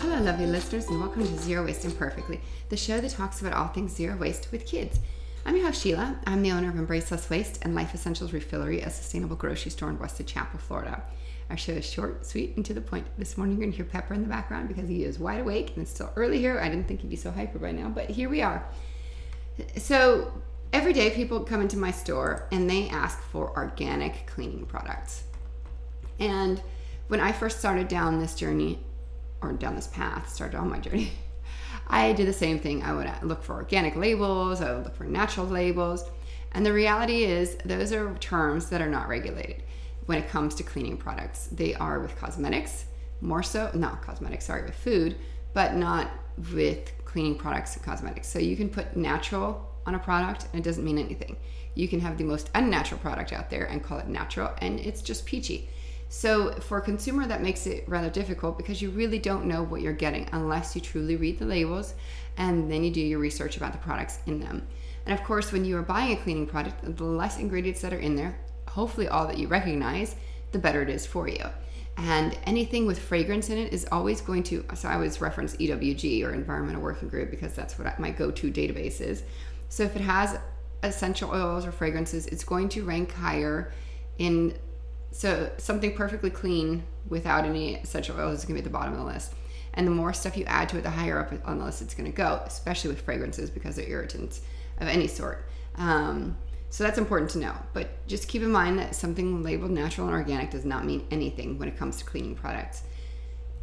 [0.00, 3.68] Hello, lovely listeners, and welcome to Zero Waste Imperfectly, the show that talks about all
[3.68, 4.98] things zero waste with kids.
[5.44, 6.18] I'm your host, Sheila.
[6.26, 9.90] I'm the owner of Embrace Less Waste and Life Essentials Refillery, a sustainable grocery store
[9.90, 11.02] in Wesley Chapel, Florida.
[11.50, 13.08] Our show is short, sweet, and to the point.
[13.18, 15.72] This morning, you're going to hear Pepper in the background because he is wide awake
[15.74, 16.58] and it's still early here.
[16.58, 18.66] I didn't think he'd be so hyper by now, but here we are.
[19.76, 20.32] So,
[20.72, 25.24] every day, people come into my store and they ask for organic cleaning products.
[26.18, 26.62] And
[27.08, 28.78] when I first started down this journey,
[29.42, 31.12] or down this path, started on my journey,
[31.88, 32.82] I did the same thing.
[32.82, 36.04] I would look for organic labels, I would look for natural labels.
[36.52, 39.62] And the reality is, those are terms that are not regulated
[40.06, 41.46] when it comes to cleaning products.
[41.52, 42.86] They are with cosmetics,
[43.20, 45.16] more so, not cosmetics, sorry, with food,
[45.52, 46.10] but not
[46.52, 48.28] with cleaning products and cosmetics.
[48.28, 51.36] So you can put natural on a product and it doesn't mean anything.
[51.74, 55.02] You can have the most unnatural product out there and call it natural and it's
[55.02, 55.68] just peachy.
[56.12, 59.80] So for a consumer, that makes it rather difficult because you really don't know what
[59.80, 61.94] you're getting unless you truly read the labels
[62.36, 64.66] and then you do your research about the products in them.
[65.06, 67.98] And of course, when you are buying a cleaning product, the less ingredients that are
[68.00, 70.16] in there, hopefully all that you recognize,
[70.50, 71.44] the better it is for you.
[71.96, 74.64] And anything with fragrance in it is always going to.
[74.74, 79.00] So I always reference EWG or Environmental Working Group because that's what my go-to database
[79.00, 79.22] is.
[79.68, 80.40] So if it has
[80.82, 83.72] essential oils or fragrances, it's going to rank higher
[84.18, 84.54] in
[85.12, 88.92] so something perfectly clean without any essential oils is going to be at the bottom
[88.94, 89.34] of the list.
[89.74, 91.94] And the more stuff you add to it, the higher up on the list it's
[91.94, 94.40] going to go, especially with fragrances because they're irritants
[94.78, 95.46] of any sort.
[95.76, 96.36] Um,
[96.70, 97.54] so that's important to know.
[97.72, 101.58] But just keep in mind that something labeled natural and organic does not mean anything
[101.58, 102.82] when it comes to cleaning products.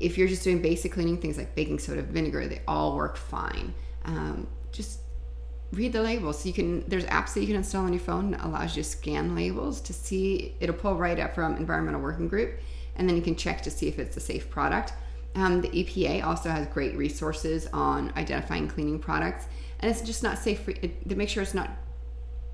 [0.00, 3.74] If you're just doing basic cleaning, things like baking soda, vinegar, they all work fine.
[4.04, 5.00] Um, just
[5.74, 6.40] read the labels.
[6.40, 8.82] So you can there's apps that you can install on your phone that allows you
[8.82, 12.60] to scan labels to see it'll pull right up from Environmental Working Group,
[12.96, 14.92] and then you can check to see if it's a safe product.
[15.36, 19.46] Um, the EPA also has great resources on identifying cleaning products,
[19.80, 21.70] and it's just not safe for it, to make sure it's not.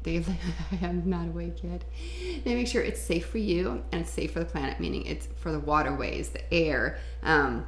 [0.02, 0.24] They,
[0.82, 1.84] I'm not awake yet.
[2.44, 5.28] They make sure it's safe for you and it's safe for the planet, meaning it's
[5.36, 7.66] for the waterways, the air, um,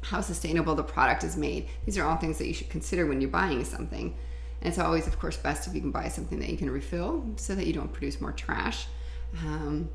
[0.00, 1.66] how sustainable the product is made.
[1.84, 4.14] These are all things that you should consider when you're buying something.
[4.64, 7.24] And it's always, of course, best if you can buy something that you can refill
[7.36, 8.86] so that you don't produce more trash.
[9.44, 9.90] Um,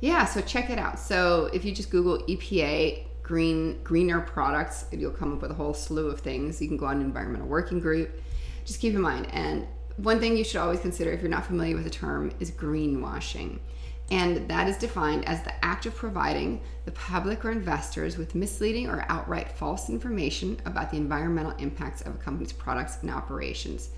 [0.00, 1.00] yeah, so check it out.
[1.00, 5.74] So if you just Google EPA green greener products, you'll come up with a whole
[5.74, 6.62] slew of things.
[6.62, 8.22] You can go on environmental working group.
[8.64, 9.26] Just keep in mind.
[9.32, 9.66] And
[9.96, 13.58] one thing you should always consider if you're not familiar with the term is greenwashing.
[14.10, 18.88] And that is defined as the act of providing the public or investors with misleading
[18.88, 23.90] or outright false information about the environmental impacts of a company's products and operations.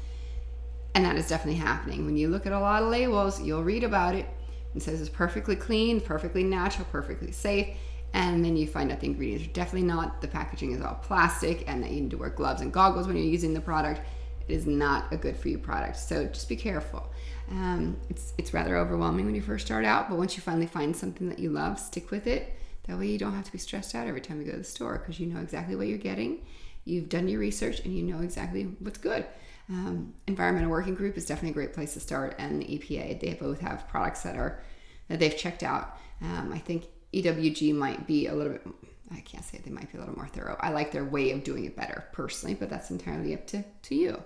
[0.95, 2.07] And that is definitely happening.
[2.07, 4.27] When you look at a lot of labels, you'll read about it.
[4.75, 7.77] It says it's perfectly clean, perfectly natural, perfectly safe.
[8.13, 10.21] And then you find out the ingredients are definitely not.
[10.21, 13.17] The packaging is all plastic, and that you need to wear gloves and goggles when
[13.17, 14.01] you're using the product.
[14.49, 15.97] It is not a good for you product.
[15.97, 17.11] So just be careful.
[17.51, 20.95] Um, it's, it's rather overwhelming when you first start out, but once you finally find
[20.95, 22.55] something that you love, stick with it.
[22.87, 24.65] That way you don't have to be stressed out every time you go to the
[24.65, 26.45] store because you know exactly what you're getting.
[26.85, 29.25] You've done your research and you know exactly what's good.
[29.69, 33.21] Um, Environmental Working Group is definitely a great place to start, and the EPA.
[33.21, 34.63] They both have products that are
[35.09, 35.99] that they've checked out.
[36.23, 38.67] Um, I think EWG might be a little bit.
[39.13, 40.57] I can't say they might be a little more thorough.
[40.61, 43.95] I like their way of doing it better personally, but that's entirely up to to
[43.95, 44.23] you.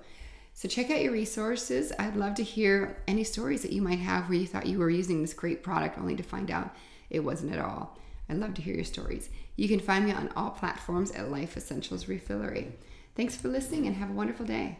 [0.54, 1.92] So check out your resources.
[1.98, 4.90] I'd love to hear any stories that you might have where you thought you were
[4.90, 6.74] using this great product only to find out
[7.10, 7.96] it wasn't at all.
[8.28, 9.30] I'd love to hear your stories.
[9.56, 12.72] You can find me on all platforms at Life Essentials Refillery.
[13.14, 14.78] Thanks for listening and have a wonderful day.